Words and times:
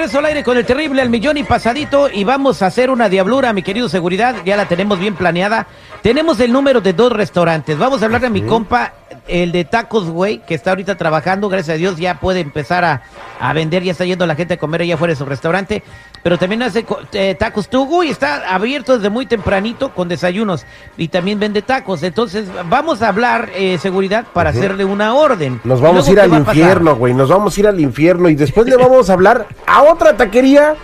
Regreso 0.00 0.18
al 0.18 0.24
aire 0.24 0.42
con 0.42 0.56
el 0.56 0.64
terrible 0.64 1.02
al 1.02 1.10
millón 1.10 1.36
y 1.36 1.42
pasadito 1.42 2.08
y 2.08 2.24
vamos 2.24 2.62
a 2.62 2.68
hacer 2.68 2.88
una 2.88 3.10
diablura, 3.10 3.52
mi 3.52 3.62
querido 3.62 3.86
seguridad. 3.86 4.34
Ya 4.46 4.56
la 4.56 4.66
tenemos 4.66 4.98
bien 4.98 5.14
planeada. 5.14 5.66
Tenemos 6.00 6.40
el 6.40 6.54
número 6.54 6.80
de 6.80 6.94
dos 6.94 7.12
restaurantes. 7.12 7.76
Vamos 7.76 8.00
a 8.00 8.06
hablar 8.06 8.22
de 8.22 8.30
mi 8.30 8.40
compa, 8.40 8.94
el 9.28 9.52
de 9.52 9.66
Tacos 9.66 10.08
Güey, 10.08 10.38
que 10.38 10.54
está 10.54 10.70
ahorita 10.70 10.96
trabajando. 10.96 11.50
Gracias 11.50 11.74
a 11.74 11.78
Dios 11.78 11.98
ya 11.98 12.18
puede 12.18 12.40
empezar 12.40 12.82
a, 12.82 13.02
a 13.40 13.52
vender. 13.52 13.82
Ya 13.82 13.92
está 13.92 14.04
yendo 14.04 14.26
la 14.26 14.36
gente 14.36 14.54
a 14.54 14.56
comer 14.58 14.82
allá 14.82 14.94
afuera 14.94 15.12
de 15.12 15.16
su 15.16 15.24
restaurante. 15.24 15.82
Pero 16.22 16.38
también 16.38 16.62
hace 16.62 16.84
eh, 17.12 17.34
tacos 17.38 17.68
Tugu 17.68 18.04
y 18.04 18.10
está 18.10 18.54
abierto 18.54 18.94
desde 18.96 19.10
muy 19.10 19.26
tempranito 19.26 19.92
con 19.94 20.08
desayunos. 20.08 20.66
Y 20.96 21.08
también 21.08 21.40
vende 21.40 21.62
tacos. 21.62 22.02
Entonces 22.02 22.48
vamos 22.68 23.02
a 23.02 23.08
hablar, 23.08 23.50
eh, 23.54 23.78
seguridad, 23.78 24.26
para 24.32 24.50
hacerle 24.50 24.84
una 24.84 25.14
orden. 25.14 25.60
Nos 25.64 25.80
vamos 25.80 26.06
a 26.06 26.10
ir 26.10 26.16
¿qué 26.18 26.22
al 26.22 26.34
infierno, 26.34 26.94
güey. 26.94 27.14
Nos 27.14 27.30
vamos 27.30 27.56
a 27.56 27.60
ir 27.60 27.66
al 27.66 27.80
infierno 27.80 28.28
y 28.28 28.34
después 28.34 28.68
le 28.68 28.76
vamos 28.76 29.10
a 29.10 29.14
hablar 29.14 29.48
a 29.66 29.82
otra 29.82 30.16
taquería 30.16 30.76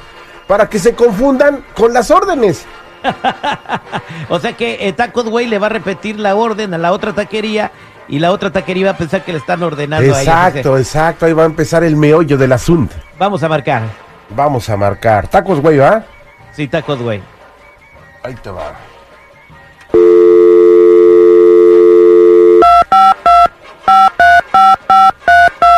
para 0.46 0.68
que 0.68 0.78
se 0.78 0.94
confundan 0.94 1.64
con 1.74 1.92
las 1.92 2.10
órdenes. 2.10 2.66
O 4.28 4.38
sea 4.40 4.54
que 4.54 4.88
eh, 4.88 4.92
Tacos 4.92 5.26
Güey 5.26 5.46
le 5.46 5.58
va 5.58 5.66
a 5.66 5.70
repetir 5.70 6.18
la 6.18 6.34
orden 6.34 6.74
a 6.74 6.78
la 6.78 6.92
otra 6.92 7.12
taquería 7.12 7.70
y 8.08 8.18
la 8.18 8.30
otra 8.30 8.50
taquería 8.50 8.86
va 8.86 8.90
a 8.92 8.96
pensar 8.96 9.24
que 9.24 9.32
le 9.32 9.38
están 9.38 9.62
ordenando 9.62 10.14
a 10.14 10.22
ella. 10.22 10.48
Exacto, 10.48 10.78
exacto. 10.78 11.26
Ahí 11.26 11.32
va 11.32 11.42
a 11.42 11.46
empezar 11.46 11.82
el 11.84 11.96
meollo 11.96 12.36
del 12.36 12.52
asunto. 12.52 12.94
Vamos 13.18 13.42
a 13.42 13.48
marcar. 13.48 13.82
Vamos 14.30 14.68
a 14.68 14.76
marcar. 14.76 15.28
Tacos, 15.28 15.60
güey, 15.60 15.78
¿va? 15.78 16.04
Sí, 16.52 16.68
Tacos 16.68 17.00
Güey. 17.00 17.20
Ahí 18.22 18.34
te 18.34 18.50
va. 18.50 18.72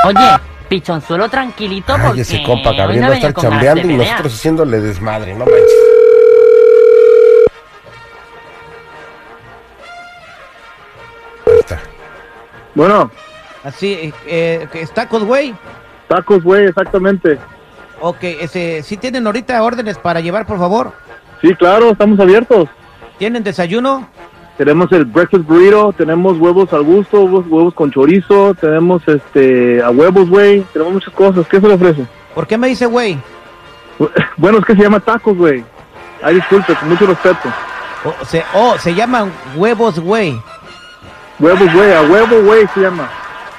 Oye, 0.04 0.38
pichonzuelo 0.68 1.28
tranquilito 1.28 1.92
porque 1.92 2.08
Ay, 2.08 2.20
ese 2.20 2.42
compa 2.42 2.72
Gabriel 2.72 3.02
no 3.02 3.08
va 3.08 3.14
a 3.14 3.16
estar 3.16 3.34
chambeando 3.34 3.90
y 3.90 3.96
nosotros 3.96 4.34
haciéndole 4.34 4.80
desmadre, 4.80 5.34
no 5.34 5.44
manches. 5.44 5.97
Bueno, 12.78 13.10
Así, 13.64 14.14
eh, 14.24 14.68
que 14.70 14.82
es 14.82 14.94
Tacos 14.94 15.24
Güey. 15.24 15.52
tacos, 16.06 16.44
güey, 16.44 16.66
exactamente. 16.66 17.36
Ok, 18.00 18.18
ese, 18.22 18.84
¿sí 18.84 18.96
tienen 18.96 19.26
ahorita 19.26 19.60
órdenes 19.64 19.98
para 19.98 20.20
llevar, 20.20 20.46
por 20.46 20.58
favor? 20.58 20.92
Sí, 21.42 21.52
claro, 21.56 21.90
estamos 21.90 22.20
abiertos. 22.20 22.68
¿Tienen 23.18 23.42
desayuno? 23.42 24.08
Tenemos 24.56 24.92
el 24.92 25.04
breakfast 25.06 25.44
burrito, 25.44 25.92
tenemos 25.92 26.38
huevos 26.38 26.72
al 26.72 26.84
gusto, 26.84 27.22
huevos, 27.22 27.46
huevos 27.48 27.74
con 27.74 27.90
chorizo, 27.90 28.54
tenemos 28.54 29.02
este 29.08 29.82
a 29.82 29.90
huevos, 29.90 30.30
güey, 30.30 30.60
tenemos 30.72 30.94
muchas 30.94 31.12
cosas. 31.14 31.48
¿Qué 31.48 31.60
se 31.60 31.66
le 31.66 31.74
ofrece? 31.74 32.06
¿Por 32.32 32.46
qué 32.46 32.56
me 32.56 32.68
dice 32.68 32.86
güey? 32.86 33.18
Bueno, 34.36 34.58
es 34.58 34.64
que 34.64 34.76
se 34.76 34.82
llama 34.82 35.00
tacos, 35.00 35.36
güey. 35.36 35.64
Ay, 36.22 36.36
disculpe, 36.36 36.76
con 36.76 36.90
mucho 36.90 37.06
respeto. 37.06 37.52
O 38.04 38.24
se, 38.24 38.44
oh, 38.54 38.78
se 38.78 38.94
llaman 38.94 39.32
huevos 39.56 39.98
güey. 39.98 40.40
Huevos, 41.38 41.72
güey, 41.74 41.92
a 41.92 42.02
huevo, 42.02 42.42
güey, 42.44 42.66
se 42.74 42.80
llama. 42.80 43.08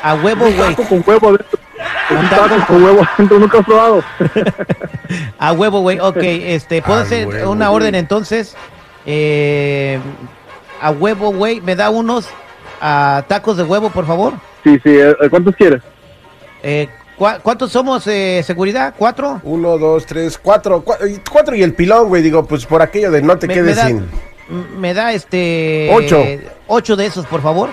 A 0.04 0.16
huevo 0.16 0.46
Un 0.46 0.56
güey. 0.56 0.70
taco 0.76 0.84
con 0.90 1.04
huevo 1.06 1.28
adentro. 1.30 1.60
Un 2.12 2.18
Un 2.18 2.30
taco 2.30 2.56
con 2.68 2.84
huevo 2.84 3.02
adentro, 3.16 3.40
nunca 3.40 3.60
has 3.60 3.66
probado. 3.66 4.04
A 5.40 5.52
huevo 5.54 5.80
güey. 5.82 6.00
Ok, 6.00 6.18
este, 6.22 6.82
¿puedo 6.82 7.00
A 7.00 7.04
hacer 7.04 7.28
huevo, 7.28 7.52
una 7.52 7.70
güey. 7.70 7.78
orden 7.84 7.96
entonces? 7.96 8.56
Eh, 9.06 10.00
a 10.82 10.92
huevo 10.92 11.32
güey, 11.32 11.62
¿me 11.62 11.76
da 11.76 11.90
unos 11.90 12.28
ah, 12.82 13.24
tacos 13.28 13.58
de 13.58 13.64
huevo, 13.64 13.90
por 13.90 14.06
favor? 14.06 14.34
Sí, 14.64 14.76
sí, 14.84 14.90
eh, 14.98 15.16
¿cuántos 15.30 15.56
quieres? 15.56 15.82
Eh, 16.62 16.90
¿cuá- 17.18 17.40
¿Cuántos 17.40 17.72
somos, 17.72 18.06
eh, 18.08 18.44
seguridad? 18.46 18.94
¿Cuatro? 18.98 19.40
Uno, 19.44 19.78
dos, 19.78 20.06
tres, 20.06 20.38
cuatro. 20.38 20.84
cua- 20.84 20.98
y- 21.10 21.22
Cuatro 21.30 21.56
y 21.56 21.64
el 21.64 21.74
pilón, 21.74 22.08
güey. 22.10 22.22
Digo, 22.22 22.46
pues 22.46 22.66
por 22.66 22.82
aquello 22.82 23.10
de 23.12 23.22
no 23.22 23.38
te 23.38 23.48
Me- 23.48 23.54
quedes 23.54 23.76
me 23.78 23.82
da- 23.82 23.88
sin. 23.88 24.10
Me 24.80 24.94
da 24.94 25.14
este... 25.14 25.90
Ocho. 25.94 26.24
Ocho 26.70 26.96
de 26.96 27.08
esos, 27.08 27.26
por 27.26 27.42
favor. 27.42 27.70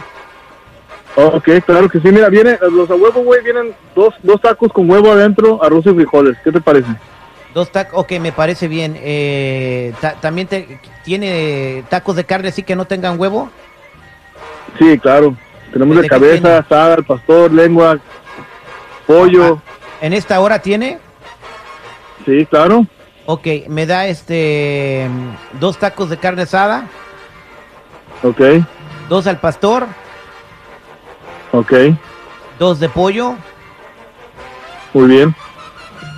Ok, 1.17 1.49
claro 1.65 1.89
que 1.89 2.01
sí. 2.01 2.09
Mira, 2.11 2.29
viene, 2.31 2.59
los 2.73 2.91
a 2.91 2.95
huevo, 2.95 3.23
güey, 3.23 3.43
vienen 3.45 3.75
dos, 3.95 4.15
dos 4.23 4.41
tacos 4.41 4.73
con 4.73 4.91
huevo 4.91 5.13
adentro, 5.13 5.63
arroz 5.63 5.85
y 5.87 5.91
frijoles. 5.95 6.37
¿Qué 6.43 6.51
te 6.51 6.61
parece? 6.61 6.89
Dos 7.55 7.71
tacos, 7.71 8.01
ok, 8.01 8.13
me 8.21 8.33
parece 8.33 8.69
bien. 8.69 8.97
Eh, 8.99 9.93
ta- 10.01 10.15
¿También 10.21 10.47
te- 10.47 10.81
tiene 11.05 11.85
tacos 11.91 12.17
de 12.17 12.25
carne 12.25 12.49
así 12.49 12.63
que 12.63 12.75
no 12.75 12.87
tengan 12.87 13.19
huevo? 13.21 13.51
Sí, 14.79 14.99
claro. 14.99 15.37
Tenemos 15.73 15.97
¿De 16.01 16.09
cabeza, 16.09 16.59
asada, 16.59 16.95
al 16.95 17.05
pastor, 17.05 17.53
lengua, 17.53 17.99
pollo. 19.07 19.61
¿En 20.01 20.13
esta 20.15 20.41
hora 20.41 20.59
tiene? 20.59 20.99
Sí, 22.25 22.47
claro. 22.47 22.87
Ok, 23.27 23.47
me 23.69 23.85
da 23.87 24.07
este... 24.07 25.09
Dos 25.61 25.79
tacos 25.79 26.09
de 26.11 26.17
carne 26.17 26.43
asada, 26.43 26.87
Ok, 28.23 28.41
dos 29.09 29.27
al 29.27 29.39
pastor, 29.39 29.87
ok. 31.53 31.73
dos 32.59 32.81
de 32.81 32.89
pollo 32.89 33.35
Muy 34.93 35.09
bien. 35.09 35.35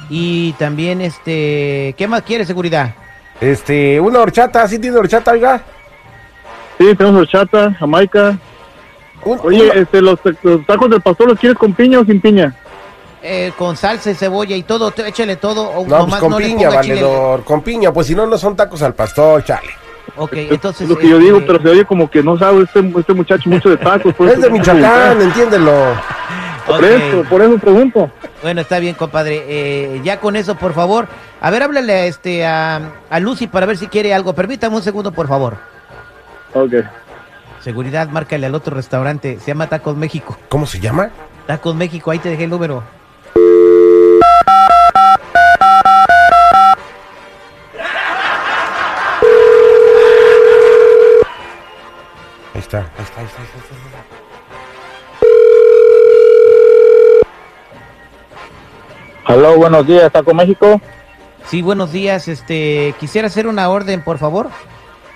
y 0.08 0.52
también 0.54 1.00
este... 1.00 1.94
¿Qué 1.98 2.06
más 2.08 2.22
quiere 2.22 2.44
seguridad? 2.44 2.94
Este, 3.40 4.00
una 4.00 4.20
horchata, 4.20 4.66
¿sí 4.68 4.78
tiene 4.78 4.96
horchata, 4.98 5.32
oiga? 5.32 5.62
Sí, 6.78 6.94
tenemos 6.96 7.20
horchata, 7.22 7.72
jamaica. 7.78 8.38
Un- 9.24 9.40
Oye, 9.42 9.64
una- 9.70 9.74
este, 9.80 10.00
los, 10.00 10.18
los 10.42 10.64
tacos 10.66 10.90
del 10.90 11.00
pastor, 11.02 11.28
¿los 11.28 11.38
quieres 11.38 11.58
con 11.58 11.72
piña 11.74 11.98
o 12.00 12.04
sin 12.04 12.20
piña? 12.20 12.54
Eh, 13.20 13.52
con 13.58 13.76
salsa 13.76 14.12
y 14.12 14.14
cebolla 14.14 14.54
y 14.54 14.62
todo, 14.62 14.92
échale 15.04 15.34
todo. 15.36 15.70
O 15.70 15.84
no, 15.86 16.06
pues 16.06 16.20
con 16.20 16.30
no 16.30 16.38
le 16.38 16.46
piña, 16.46 16.68
ponga 16.68 16.80
chile. 16.82 17.02
valedor. 17.02 17.44
Con 17.44 17.62
piña, 17.62 17.92
pues 17.92 18.06
si 18.06 18.14
no, 18.14 18.26
no 18.26 18.38
son 18.38 18.54
tacos 18.54 18.80
al 18.82 18.94
pastor, 18.94 19.42
chale. 19.44 19.70
Ok, 20.18 20.32
entonces... 20.34 20.82
es 20.82 20.88
lo 20.88 20.98
que 20.98 21.08
yo 21.08 21.18
digo, 21.18 21.38
este, 21.38 21.46
pero 21.46 21.62
se 21.62 21.68
oye 21.68 21.84
como 21.84 22.10
que 22.10 22.22
no 22.22 22.36
sabe 22.36 22.64
este, 22.64 22.80
este 22.98 23.14
muchacho 23.14 23.48
mucho 23.48 23.70
de 23.70 23.76
tacos. 23.76 24.12
por 24.14 24.28
Es 24.28 24.40
de 24.40 24.50
Michoacán, 24.50 25.22
entiéndelo. 25.22 25.72
Por 26.66 26.84
eso, 26.84 27.24
por 27.30 27.40
eso 27.40 27.56
pregunto. 27.58 28.10
Bueno, 28.42 28.60
está 28.60 28.78
bien, 28.78 28.94
compadre. 28.94 29.44
Eh, 29.48 30.00
ya 30.04 30.20
con 30.20 30.36
eso, 30.36 30.54
por 30.54 30.74
favor. 30.74 31.08
A 31.40 31.50
ver, 31.50 31.62
háblale 31.62 31.92
a, 31.92 32.04
este, 32.04 32.44
a, 32.44 32.80
a 33.08 33.20
Lucy 33.20 33.46
para 33.46 33.64
ver 33.64 33.78
si 33.78 33.86
quiere 33.86 34.12
algo. 34.12 34.34
Permítame 34.34 34.76
un 34.76 34.82
segundo, 34.82 35.12
por 35.12 35.28
favor. 35.28 35.56
Ok. 36.52 36.74
Seguridad, 37.60 38.08
márcale 38.08 38.46
al 38.46 38.54
otro 38.54 38.76
restaurante. 38.76 39.38
Se 39.40 39.46
llama 39.46 39.68
Tacos 39.68 39.96
México. 39.96 40.36
¿Cómo 40.48 40.66
se 40.66 40.78
llama? 40.78 41.10
Tacos 41.46 41.74
México, 41.74 42.10
ahí 42.10 42.18
te 42.18 42.28
dejé 42.28 42.44
el 42.44 42.50
número. 42.50 42.82
Está, 52.68 52.78
ahí 52.78 53.04
está, 53.04 53.20
ahí 53.20 53.26
está. 53.26 53.40
ahí 53.40 53.46
está, 53.46 53.74
ahí 53.74 53.80
está. 53.86 53.98
Hola, 59.34 59.50
buenos 59.56 59.86
días, 59.86 60.10
Taco 60.10 60.32
México. 60.34 60.80
Sí, 61.46 61.62
buenos 61.62 61.92
días. 61.92 62.28
Este, 62.28 62.94
quisiera 62.98 63.26
hacer 63.28 63.46
una 63.46 63.68
orden, 63.68 64.02
por 64.02 64.18
favor. 64.18 64.48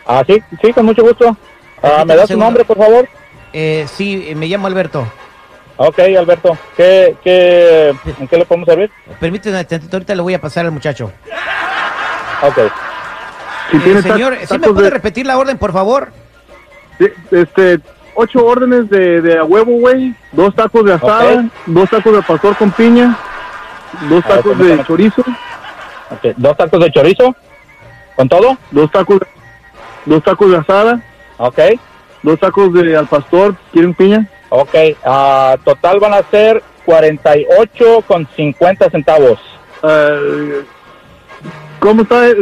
Ah, 0.06 0.22
sí, 0.26 0.43
sí, 0.62 0.72
con 0.72 0.84
mucho 0.87 1.02
gusto. 1.02 1.37
Ah, 1.82 2.04
¿me 2.06 2.14
da 2.16 2.26
su 2.26 2.37
nombre, 2.37 2.64
por 2.64 2.76
favor? 2.76 3.08
Eh, 3.52 3.87
sí, 3.93 4.32
me 4.37 4.46
llamo 4.46 4.66
Alberto. 4.66 5.06
Ok, 5.76 5.98
Alberto. 6.19 6.56
¿Qué, 6.76 7.16
qué, 7.25 7.94
¿En 8.20 8.28
qué 8.28 8.37
le 8.37 8.44
podemos 8.44 8.66
servir? 8.69 8.90
Permíteme 9.19 9.56
ahorita 9.93 10.14
le 10.14 10.22
voy 10.22 10.34
a 10.34 10.40
pasar 10.40 10.66
al 10.66 10.72
muchacho. 10.72 11.10
Ok. 12.43 12.58
Si 13.70 13.76
Eh, 13.90 14.02
señor, 14.02 14.37
ta- 14.37 14.46
¿sí 14.46 14.58
me 14.58 14.69
puede 14.69 14.84
de- 14.84 14.90
repetir 14.90 15.25
la 15.26 15.38
orden, 15.38 15.56
por 15.56 15.72
favor? 15.72 16.12
Este, 17.31 17.81
ocho 18.14 18.44
órdenes 18.44 18.88
de, 18.90 19.20
de 19.20 19.38
a 19.38 19.44
huevo, 19.44 19.72
güey. 19.72 20.14
Dos 20.32 20.54
tacos 20.54 20.84
de 20.84 20.94
asada, 20.94 21.44
dos 21.66 21.88
tacos 21.90 22.14
de 22.14 22.22
pastor 22.22 22.56
con 22.56 22.70
piña, 22.70 23.16
dos 24.08 24.25
ver, 24.25 24.37
tacos 24.37 24.58
de 24.58 24.84
chorizo, 24.84 25.25
¿Dos 26.37 26.56
tacos 26.56 26.81
de 26.81 26.93
chorizo? 26.93 27.34
¿Con 28.16 28.28
todo? 28.28 28.56
dos 28.70 28.90
tacos, 28.90 29.20
dos 30.04 30.22
tacos 30.22 30.50
de 30.50 30.56
asada, 30.58 31.02
Ok, 31.38 31.58
dos 32.22 32.38
tacos 32.38 32.72
de 32.75 32.96
al 32.96 33.06
pastor. 33.06 33.55
¿Quieren 33.72 33.94
piña? 33.94 34.28
ok. 34.50 34.75
ah, 35.05 35.56
total 35.64 35.98
van 35.98 36.14
a 36.14 36.22
ser 36.31 36.62
48 36.84 38.05
con 38.06 38.28
50 38.37 38.90
centavos. 38.90 39.38
Eh, 39.82 40.64
¿Cómo 41.82 42.02
está? 42.02 42.29
eh, 42.29 42.37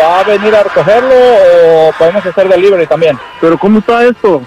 ¿Va 0.00 0.20
a 0.20 0.22
venir 0.22 0.54
a 0.54 0.62
recogerlo 0.62 1.10
o 1.12 1.92
podemos 1.98 2.24
hacer 2.24 2.48
delivery 2.48 2.86
también? 2.86 3.18
pero 3.40 3.58
¿cómo 3.58 3.80
está 3.80 4.04
esto? 4.04 4.40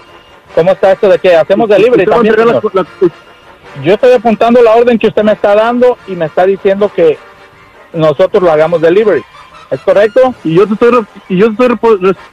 ¿Cómo 0.56 0.72
está 0.72 0.94
esto 0.94 1.10
de 1.10 1.20
que 1.20 1.36
hacemos 1.36 1.68
delivery 1.68 2.06
también? 2.06 2.34
la- 2.38 2.62
la- 2.74 2.86
Yo 3.84 3.94
estoy 3.94 4.14
apuntando 4.14 4.62
la 4.64 4.74
orden 4.74 4.98
que 4.98 5.08
usted 5.08 5.22
me 5.24 5.34
está 5.34 5.54
dando 5.54 5.98
y 6.08 6.16
me 6.16 6.26
está 6.28 6.46
diciendo 6.46 6.90
que 6.96 7.18
nosotros 7.92 8.42
lo 8.42 8.50
hagamos 8.52 8.80
delivery. 8.80 9.22
¿Es 9.70 9.82
correcto? 9.82 10.34
y 10.46 10.56
yo 10.56 10.66
te 10.66 10.74
estoy, 10.76 11.06
y 11.28 11.38
te 11.58 11.68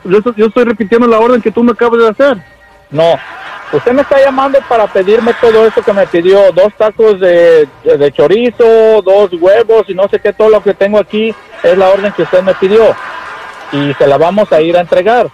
yo, 0.04 0.18
estoy- 0.18 0.34
yo 0.36 0.46
estoy 0.46 0.64
repitiendo 0.64 1.08
la 1.08 1.18
orden 1.18 1.42
que 1.42 1.50
tú 1.50 1.64
me 1.64 1.72
acabas 1.72 1.98
de 1.98 2.08
hacer. 2.10 2.36
No. 2.90 3.18
Usted 3.72 3.92
me 3.92 4.02
está 4.02 4.20
llamando 4.22 4.58
para 4.68 4.86
pedirme 4.86 5.32
todo 5.40 5.66
esto 5.66 5.82
que 5.82 5.92
me 5.94 6.06
pidió, 6.06 6.52
dos 6.52 6.74
tacos 6.76 7.18
de, 7.18 7.66
de- 7.82 7.96
de 7.96 8.12
chorizo, 8.12 9.00
dos 9.02 9.30
huevos 9.32 9.84
y 9.88 9.94
no 9.94 10.06
sé 10.08 10.18
qué, 10.20 10.32
todo 10.32 10.50
lo 10.50 10.62
que 10.62 10.74
tengo 10.74 10.98
aquí 10.98 11.34
es 11.62 11.78
la 11.78 11.88
orden 11.88 12.12
que 12.12 12.22
usted 12.22 12.42
me 12.42 12.54
pidió. 12.54 12.94
Y 13.72 13.94
se 13.94 14.06
la 14.06 14.18
vamos 14.18 14.52
a 14.52 14.60
ir 14.60 14.76
a 14.76 14.80
entregar. 14.80 15.28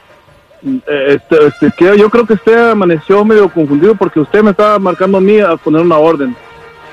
Eh, 0.64 1.16
Este, 1.16 1.46
este, 1.46 1.70
que 1.76 1.98
yo 1.98 2.08
creo 2.10 2.26
que 2.26 2.34
usted 2.34 2.70
amaneció 2.70 3.24
medio 3.24 3.48
confundido 3.48 3.96
porque 3.96 4.20
usted 4.20 4.42
me 4.42 4.52
estaba 4.52 4.78
marcando 4.78 5.18
a 5.18 5.20
mí 5.20 5.40
a 5.40 5.56
poner 5.56 5.82
una 5.82 5.98
orden. 5.98 6.36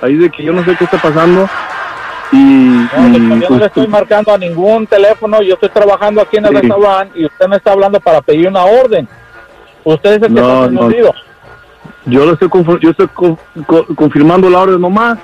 Ahí 0.01 0.15
de 0.15 0.29
que 0.31 0.43
yo 0.43 0.51
no 0.51 0.65
sé 0.65 0.75
qué 0.75 0.85
está 0.85 0.97
pasando. 0.99 1.47
Y, 2.31 2.37
No, 2.37 2.87
y, 3.07 3.13
yo 3.13 3.19
no 3.19 3.35
le 3.35 3.47
pues, 3.47 3.61
estoy 3.61 3.87
marcando 3.87 4.33
a 4.33 4.37
ningún 4.39 4.87
teléfono, 4.87 5.41
yo 5.43 5.53
estoy 5.53 5.69
trabajando 5.69 6.21
aquí 6.21 6.37
en 6.37 6.45
el 6.45 6.51
Sí. 6.55 6.61
restaurante 6.61 7.19
y 7.19 7.25
usted 7.25 7.47
me 7.47 7.57
está 7.57 7.71
hablando 7.71 7.99
para 7.99 8.19
pedir 8.21 8.47
una 8.47 8.63
orden. 8.65 9.07
Usted 9.83 10.09
es 10.13 10.21
el 10.23 10.33
que 10.33 10.41
No, 10.41 10.65
está 10.65 10.71
no. 10.71 10.89
Yo 12.05 12.25
lo 12.25 12.33
estoy, 12.33 12.49
yo 12.81 12.89
estoy 12.91 13.07
co- 13.07 13.37
co- 13.65 13.85
confirmando 13.95 14.49
la 14.49 14.59
orden 14.59 14.81
nomás. 14.81 15.17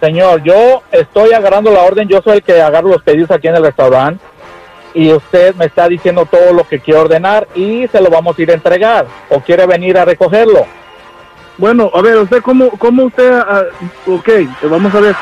Señor, 0.00 0.42
yo 0.42 0.82
estoy 0.90 1.32
agarrando 1.32 1.70
la 1.70 1.80
orden, 1.82 2.08
yo 2.08 2.20
soy 2.22 2.38
el 2.38 2.42
que 2.42 2.60
agarro 2.60 2.88
los 2.88 3.02
pedidos 3.02 3.30
aquí 3.30 3.46
en 3.48 3.54
el 3.56 3.62
restaurante 3.62 4.22
y 4.94 5.12
usted 5.12 5.54
me 5.54 5.66
está 5.66 5.88
diciendo 5.88 6.26
todo 6.26 6.52
lo 6.52 6.64
que 6.64 6.80
quiere 6.80 7.00
ordenar 7.00 7.46
y 7.54 7.86
se 7.88 8.00
lo 8.00 8.10
vamos 8.10 8.36
a 8.38 8.42
ir 8.42 8.50
a 8.50 8.54
entregar 8.54 9.06
o 9.30 9.40
quiere 9.40 9.64
venir 9.66 9.96
a 9.96 10.04
recogerlo. 10.04 10.66
Bueno, 11.56 11.90
a 11.94 12.02
ver, 12.02 12.16
usted, 12.18 12.42
¿cómo, 12.42 12.70
cómo 12.78 13.04
usted, 13.04 13.32
ah, 13.32 13.62
ok, 14.06 14.28
vamos 14.64 14.92
a 14.94 15.00
ver, 15.00 15.14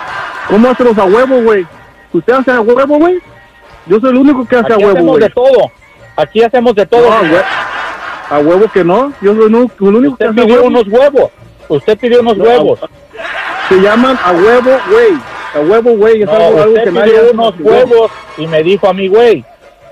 ¿cómo 0.49 0.71
hace 0.71 0.85
los 0.85 0.97
a 0.97 1.05
huevo, 1.05 1.43
güey? 1.43 1.67
¿Usted 2.13 2.33
hace 2.33 2.51
a 2.53 2.61
huevo, 2.61 2.97
güey? 2.99 3.19
Yo 3.87 4.01
soy 4.01 4.11
el 4.11 4.17
único 4.17 4.47
que 4.47 4.57
hace 4.57 4.73
Aquí 4.73 4.83
a 4.83 4.87
huevo, 4.87 4.91
hacemos 4.99 5.19
güey. 5.19 5.23
de 5.29 5.31
todo, 5.35 5.71
aquí 6.17 6.43
hacemos 6.43 6.75
de 6.75 6.87
todo. 6.87 7.03
No, 7.11 7.17
a, 8.31 8.39
huevo 8.39 8.67
que 8.73 8.85
no, 8.85 9.13
yo 9.21 9.35
soy 9.35 9.47
el 9.47 9.55
único, 9.55 9.89
el 9.89 9.97
único 9.97 10.17
que 10.17 10.25
usted 10.25 10.41
a 10.41 10.45
pidió 10.45 10.55
huevo. 10.57 10.67
unos 10.69 10.87
huevos, 10.89 11.31
usted 11.69 11.99
pidió 11.99 12.21
unos 12.21 12.37
No, 12.37 12.45
huevos. 12.45 12.81
Se 13.69 13.81
llaman 13.81 14.19
a 14.25 14.33
huevo, 14.33 14.71
güey. 14.91 15.19
A 15.55 15.61
huevo, 15.61 15.91
güey. 15.97 16.21
Es 16.23 16.27
No, 16.27 16.33
algo, 16.35 16.59
algo 16.63 16.73
usted 16.73 16.85
que 16.85 16.93
nadie 16.93 17.13
pidió 17.13 17.31
unos 17.33 17.55
huevos 17.61 18.11
y 18.39 18.47
me 18.47 18.63
dijo 18.63 18.89
a 18.89 18.93
mí, 18.95 19.09
güey. 19.09 19.45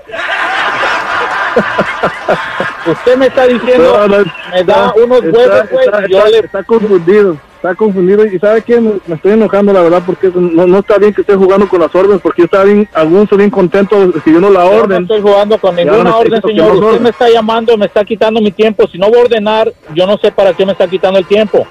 usted 2.87 3.17
me 3.17 3.27
está 3.27 3.45
diciendo, 3.47 4.07
me 4.51 4.63
da 4.63 4.93
unos 4.95 5.23
está- 5.23 5.37
huevos, 5.37 5.69
güey, 5.69 5.85
está- 5.85 6.05
y 6.07 6.11
yo 6.11 6.17
está- 6.19 6.29
le 6.29 6.39
Está 6.39 6.63
confundido. 6.63 7.37
Está 7.61 7.75
confundido. 7.75 8.25
¿Y 8.25 8.39
sabe 8.39 8.61
qué? 8.61 8.79
Me, 8.79 8.93
me 9.05 9.15
estoy 9.15 9.33
enojando, 9.33 9.73
la 9.73 9.81
verdad, 9.81 10.01
porque 10.05 10.31
no, 10.33 10.65
no 10.65 10.79
está 10.79 10.97
bien 10.97 11.13
que 11.13 11.21
esté 11.21 11.35
jugando 11.35 11.67
con 11.67 11.81
las 11.81 11.93
órdenes, 11.93 12.21
porque 12.21 12.43
yo 12.43 12.45
estaba 12.45 12.63
bien, 12.63 12.87
a 12.93 13.03
gusto, 13.03 13.35
bien 13.35 13.49
contento 13.49 14.11
recibiendo 14.13 14.49
la 14.49 14.63
Yo 14.63 14.71
no 14.71 14.77
orden. 14.83 15.01
estoy 15.01 15.21
jugando 15.21 15.57
con 15.57 15.75
ninguna 15.75 16.15
orden, 16.15 16.41
que 16.41 16.47
señor. 16.47 16.71
Usted 16.75 16.87
orden. 16.87 17.03
me 17.03 17.09
está 17.09 17.29
llamando, 17.29 17.77
me 17.77 17.87
está 17.87 18.05
quitando 18.05 18.39
mi 18.39 18.51
tiempo. 18.51 18.87
Si 18.87 18.97
no 18.97 19.09
voy 19.09 19.19
a 19.19 19.23
ordenar, 19.23 19.73
yo 19.93 20.07
no 20.07 20.17
sé 20.17 20.31
para 20.31 20.53
qué 20.53 20.65
me 20.65 20.71
está 20.71 20.87
quitando 20.87 21.19
el 21.19 21.25
tiempo. 21.25 21.67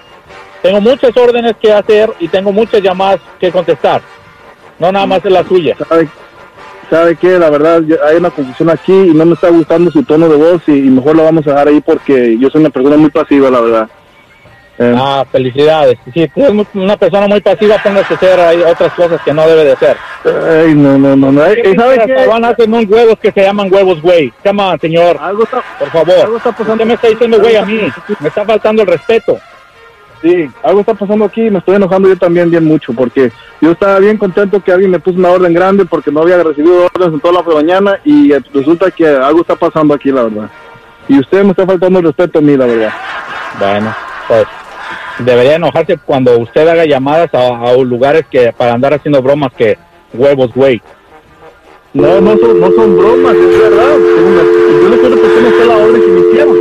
Tengo 0.60 0.78
muchas 0.82 1.16
órdenes 1.16 1.54
que 1.56 1.72
hacer 1.72 2.12
y 2.20 2.28
tengo 2.28 2.52
muchas 2.52 2.82
llamadas 2.82 3.20
que 3.40 3.50
contestar. 3.50 4.02
No 4.78 4.92
nada 4.92 5.06
más 5.06 5.24
es 5.24 5.32
la 5.32 5.42
suya. 5.44 5.74
¿Sabe, 5.88 6.06
sabe 6.90 7.16
qué? 7.16 7.38
La 7.38 7.48
verdad, 7.48 7.82
hay 8.06 8.16
una 8.18 8.28
confusión 8.30 8.68
aquí 8.68 8.92
y 8.92 9.14
no 9.14 9.24
me 9.24 9.32
está 9.32 9.48
gustando 9.48 9.90
su 9.90 10.02
tono 10.02 10.28
de 10.28 10.36
voz 10.36 10.60
y, 10.66 10.72
y 10.72 10.90
mejor 10.90 11.16
la 11.16 11.22
vamos 11.22 11.46
a 11.46 11.50
dejar 11.50 11.68
ahí 11.68 11.80
porque 11.80 12.36
yo 12.38 12.50
soy 12.50 12.60
una 12.60 12.70
persona 12.70 12.98
muy 12.98 13.08
pasiva, 13.08 13.48
la 13.50 13.60
verdad. 13.62 13.88
Eh, 14.80 14.94
Ah, 14.96 15.24
felicidades. 15.30 15.98
Si 16.14 16.22
usted 16.24 16.42
es 16.44 16.54
mu- 16.54 16.64
una 16.74 16.96
persona 16.96 17.26
muy 17.26 17.40
pasiva, 17.40 17.76
póngase 17.82 18.14
a 18.14 18.16
hacer 18.16 18.38
ahí 18.40 18.62
otras 18.62 18.92
cosas 18.92 19.20
que 19.24 19.32
no 19.34 19.46
debe 19.48 19.64
de 19.64 19.72
hacer. 19.72 19.96
ay, 20.24 20.72
no, 20.74 20.96
no, 20.96 21.16
no. 21.16 21.32
no. 21.32 21.44
Eh, 21.46 21.74
¿Sabe 21.76 21.98
qué? 22.06 22.26
Van 22.26 22.44
a 22.44 22.48
hacer 22.50 22.68
unos 22.68 22.84
huevos 22.86 23.18
que 23.18 23.32
se 23.32 23.42
llaman 23.42 23.72
huevos, 23.72 24.00
güey. 24.00 24.32
On, 24.44 24.78
señor. 24.80 25.18
Algo 25.20 25.42
está, 25.44 25.62
Por 25.80 25.90
favor. 25.90 26.14
algo 26.22 26.36
está 26.36 26.52
pasando. 26.52 26.72
Usted 26.74 26.86
me 26.86 26.94
está 26.94 27.08
diciendo, 27.08 27.40
güey, 27.40 27.56
a 27.56 27.64
mí. 27.64 27.80
Me 28.20 28.28
está 28.28 28.44
faltando 28.44 28.82
el 28.82 28.88
respeto. 28.88 29.38
Sí, 30.22 30.50
algo 30.64 30.80
está 30.80 30.94
pasando 30.94 31.24
aquí 31.24 31.42
y 31.46 31.50
me 31.50 31.58
estoy 31.60 31.76
enojando 31.76 32.08
yo 32.08 32.16
también 32.16 32.50
bien 32.50 32.64
mucho 32.64 32.92
porque 32.92 33.30
yo 33.60 33.70
estaba 33.70 34.00
bien 34.00 34.16
contento 34.16 34.60
que 34.60 34.72
alguien 34.72 34.90
me 34.90 34.98
puso 34.98 35.16
una 35.16 35.28
orden 35.30 35.54
grande 35.54 35.84
porque 35.84 36.10
no 36.10 36.22
había 36.22 36.42
recibido 36.42 36.86
órdenes 36.86 37.14
en 37.14 37.20
toda 37.20 37.34
la 37.34 37.54
mañana 37.54 38.00
y 38.04 38.32
eh, 38.32 38.40
resulta 38.52 38.90
que 38.90 39.06
algo 39.06 39.42
está 39.42 39.54
pasando 39.54 39.94
aquí, 39.94 40.10
la 40.10 40.24
verdad. 40.24 40.50
Y 41.06 41.20
usted 41.20 41.44
me 41.44 41.50
está 41.50 41.64
faltando 41.64 42.00
el 42.00 42.06
respeto 42.06 42.40
a 42.40 42.42
mí, 42.42 42.56
la 42.56 42.66
verdad. 42.66 42.92
Bueno, 43.60 43.94
pues 44.26 44.44
debería 45.18 45.56
enojarse 45.56 45.98
cuando 45.98 46.38
usted 46.38 46.66
haga 46.68 46.84
llamadas 46.84 47.32
a, 47.34 47.60
a 47.70 47.72
lugares 47.76 48.24
que 48.30 48.52
para 48.52 48.72
andar 48.74 48.94
haciendo 48.94 49.20
bromas 49.22 49.52
que 49.56 49.76
huevos, 50.12 50.52
güey. 50.54 50.80
No, 51.94 52.20
no 52.20 52.36
son, 52.38 52.60
no 52.60 52.70
son 52.72 52.96
bromas, 52.98 53.34
es 53.34 53.58
verdad. 53.58 53.96
Yo 53.96 54.88
le 54.88 54.94
estoy 54.96 55.10
repitiendo 55.10 55.48
a 55.48 55.52
usted 55.52 55.64
la 55.66 55.76
orden 55.76 56.00
que 56.00 56.06
me 56.08 56.20
hicieron. 56.28 56.56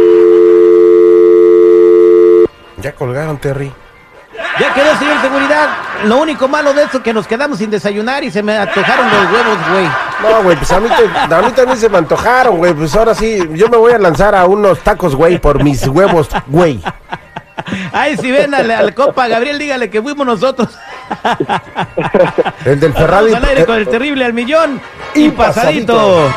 Ya 2.77 2.92
colgaron, 2.94 3.38
Terry. 3.38 3.71
Ya 4.59 4.74
quedó, 4.74 4.95
señor 4.98 5.19
seguridad. 5.21 5.69
Lo 6.06 6.18
único 6.18 6.48
malo 6.48 6.74
de 6.74 6.83
eso 6.83 6.98
es 6.98 7.04
que 7.04 7.13
nos 7.13 7.27
quedamos 7.27 7.57
sin 7.57 7.69
desayunar 7.71 8.24
y 8.24 8.31
se 8.31 8.42
me 8.44 8.56
antojaron 8.57 9.06
los 9.07 9.31
huevos, 9.31 9.57
güey. 9.71 9.86
No, 10.21 10.44
güey, 10.44 10.56
pues 10.57 10.71
a 10.71 10.80
mí, 10.80 10.88
te- 10.89 11.33
a 11.36 11.42
mí 11.42 11.51
también 11.51 11.77
se 11.77 11.89
me 11.89 11.98
antojaron, 11.98 12.57
güey. 12.57 12.74
Pues 12.74 12.95
ahora 12.95 13.13
sí, 13.15 13.39
yo 13.54 13.68
me 13.68 13.77
voy 13.77 13.94
a 13.94 13.98
lanzar 13.98 14.35
a 14.35 14.45
unos 14.45 14.80
tacos, 14.80 15.16
güey, 15.16 15.40
por 15.40 15.64
mis 15.64 15.87
huevos, 15.87 16.30
güey. 16.47 16.80
Ay, 17.92 18.16
si 18.18 18.31
ven 18.31 18.54
al, 18.54 18.69
al 18.72 18.94
compa 18.94 19.28
Gabriel, 19.28 19.60
dígale 19.60 19.90
que 19.90 20.02
fuimos 20.02 20.26
nosotros. 20.26 20.69
El 22.66 22.80
del 22.80 22.94
Ferrari. 22.94 23.34
Al 23.34 23.44
aire 23.46 23.66
con 23.66 23.76
el 23.78 23.84
eh, 23.84 23.88
terrible 23.88 24.24
al 24.26 24.34
millón 24.34 24.81
y, 25.16 25.26
y 25.26 25.30
pasadito. 25.31 25.94
pasadito. 25.94 26.34